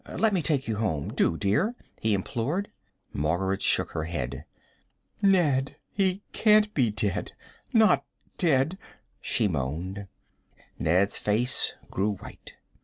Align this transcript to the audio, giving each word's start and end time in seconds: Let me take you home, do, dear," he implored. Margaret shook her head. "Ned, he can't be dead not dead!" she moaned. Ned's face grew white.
Let 0.17 0.33
me 0.33 0.41
take 0.41 0.67
you 0.67 0.77
home, 0.77 1.13
do, 1.13 1.37
dear," 1.37 1.75
he 1.99 2.15
implored. 2.15 2.71
Margaret 3.13 3.61
shook 3.61 3.91
her 3.91 4.05
head. 4.05 4.45
"Ned, 5.21 5.75
he 5.91 6.23
can't 6.33 6.73
be 6.73 6.89
dead 6.89 7.33
not 7.71 8.03
dead!" 8.39 8.79
she 9.21 9.47
moaned. 9.47 10.07
Ned's 10.79 11.19
face 11.19 11.75
grew 11.91 12.13
white. 12.15 12.53